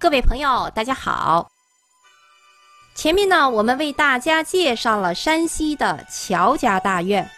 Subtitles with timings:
[0.00, 1.50] 各位朋友，大家好。
[2.94, 7.28] 前面呢，我们为大家介绍了山西的乔家大院，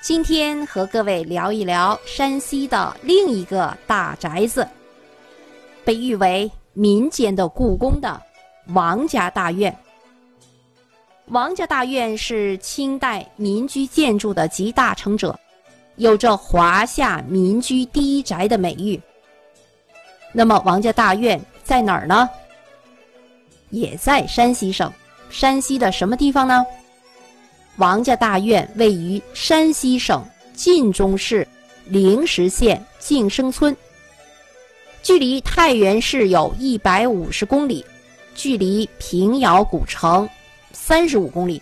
[0.00, 4.66] 今天和各位聊一聊山西的另一个大宅子，
[5.84, 8.22] 被誉为民间的故宫的
[8.68, 9.76] 王家大院。
[11.26, 15.36] 王家大院是清代民居建筑的集大成者，
[15.96, 19.00] 有着华夏民居第一宅的美誉。
[20.32, 22.26] 那么，王家大院在哪儿呢？
[23.68, 24.90] 也在山西省，
[25.28, 26.64] 山西的什么地方呢？
[27.76, 30.24] 王家大院位于山西省
[30.54, 31.46] 晋中市
[31.84, 33.76] 灵石县晋生村，
[35.02, 37.84] 距离太原市有一百五十公里，
[38.34, 40.26] 距离平遥古城
[40.72, 41.60] 三十五公里。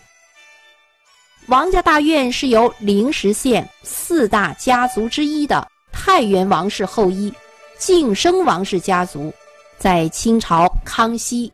[1.48, 7.34] 王家大院是由灵石县四大家族之一的太原王氏后裔。
[7.78, 9.30] 晋生王氏家族
[9.78, 11.52] 在清朝康熙、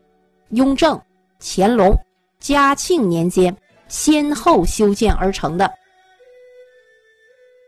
[0.49, 0.99] 雍正、
[1.39, 1.93] 乾隆、
[2.39, 3.55] 嘉庆年间
[3.87, 5.71] 先后修建而成的。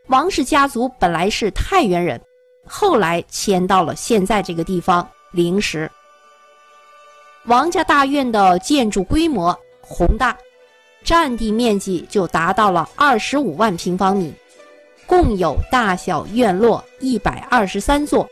[0.08, 2.22] 王氏家族本来是太原人，
[2.68, 5.90] 后来迁到了现在这个地方灵石。
[7.46, 10.38] 王家大院的建筑规模宏大，
[11.04, 14.34] 占地面积就达到了二十五万平方米，
[15.06, 18.28] 共有大小院落一百二十三座。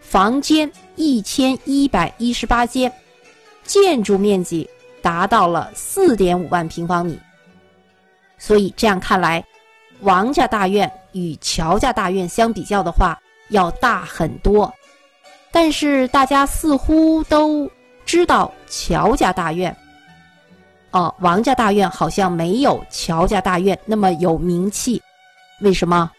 [0.00, 2.92] 房间一千一百一十八间，
[3.64, 4.68] 建筑面积
[5.02, 7.18] 达到了四点五万平方米。
[8.38, 9.44] 所以这样看来，
[10.00, 13.18] 王家大院与乔家大院相比较的话
[13.50, 14.72] 要大很多。
[15.50, 17.70] 但是大家似乎都
[18.04, 19.74] 知道乔家大院，
[20.90, 25.02] 哦，王家大院好像没有乔家大院那么有名气，
[25.62, 26.10] 为什么？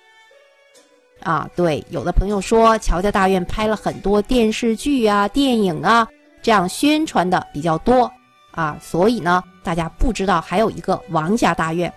[1.27, 6.07] 啊，对，有的朋友说乔家大院拍了很多电视剧啊、电影啊，
[6.41, 8.09] 这样宣传的比较多
[8.51, 11.91] 啊，所以呢，大家不知道还有一个王家大院。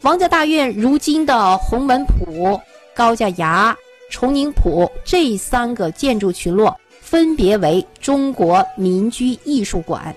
[0.00, 2.60] 王家大院如今的红门堡、
[2.92, 3.76] 高家崖、
[4.10, 10.12] 崇宁堡这三个建筑群落，分别为中国民居艺术馆、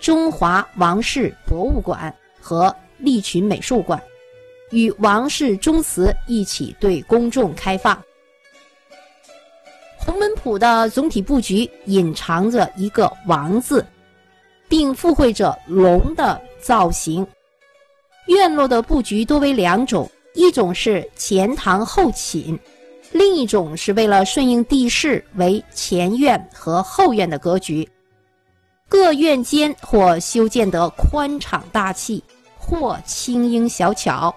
[0.00, 4.02] 中华王室博物馆和利群美术馆。
[4.72, 7.96] 与王氏宗祠一起对公众开放。
[9.96, 13.86] 红门堡的总体布局隐藏着一个“王”字，
[14.68, 17.24] 并附会着龙的造型。
[18.26, 22.58] 院落的布局多为两种：一种是前堂后寝，
[23.12, 27.88] 另一种是为了顺应地势为前院和后院的格局。
[28.88, 32.22] 各院间或修建得宽敞大气，
[32.58, 34.34] 或轻盈小巧。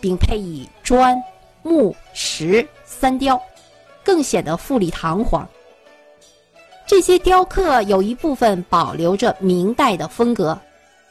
[0.00, 1.16] 并配以砖、
[1.62, 3.40] 木、石三雕，
[4.04, 5.48] 更显得富丽堂皇。
[6.86, 10.56] 这些雕刻有一部分保留着明代的风格，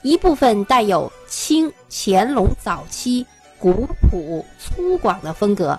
[0.04, 3.26] 一部分带有清乾隆早期
[3.60, 5.78] 古朴粗犷的风格。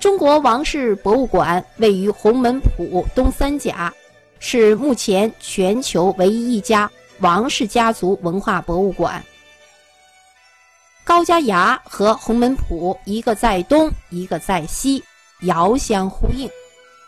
[0.00, 3.92] 中国王室博物馆位于红门堡东三甲，
[4.38, 9.22] 是目前全球唯一一家王氏家族文化博物馆。
[11.08, 15.02] 高家崖和红门堡，一个在东，一个在西，
[15.40, 16.46] 遥相呼应。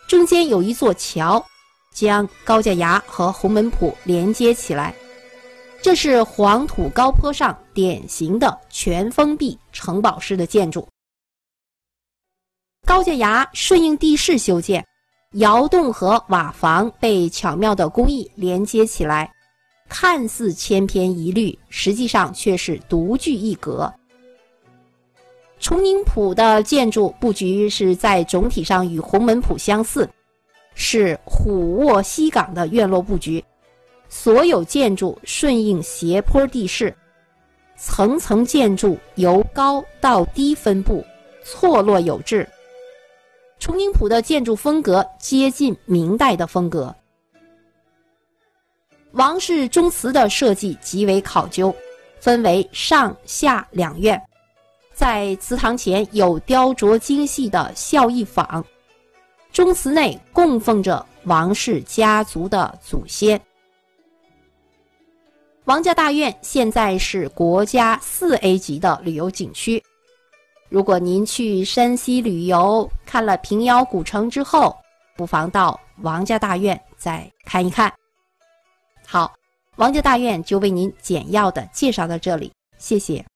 [0.08, 1.44] 中间有一座桥，
[1.92, 4.94] 将高家崖和红门堡连接起来。
[5.82, 10.88] 这是黄土高坡上典型的全封闭城堡式的建筑。
[12.86, 14.82] 高家崖顺应地势修建，
[15.32, 19.30] 窑洞和瓦房被巧妙的工艺连接起来。
[19.90, 23.92] 看似千篇一律，实际上却是独具一格。
[25.58, 30.08] 崇宁堡的建筑布局是在总体上与红门浦相似，
[30.74, 33.44] 是虎卧西岗的院落布局，
[34.08, 36.96] 所有建筑顺应斜坡地势，
[37.76, 41.04] 层层建筑由高到低分布，
[41.44, 42.48] 错落有致。
[43.58, 46.94] 崇宁堡的建筑风格接近明代的风格。
[49.12, 51.74] 王氏宗祠的设计极为考究，
[52.20, 54.20] 分为上下两院，
[54.94, 58.64] 在祠堂前有雕琢精细的孝义坊。
[59.52, 63.40] 宗祠内供奉着王氏家族的祖先。
[65.64, 69.82] 王家大院现在是国家四 A 级的旅游景区。
[70.68, 74.76] 如果您去山西旅游，看了平遥古城之后，
[75.16, 77.92] 不妨到王家大院再看一看。
[79.12, 79.34] 好，
[79.74, 83.26] 王家大院就为您简要的介绍到这里，谢谢。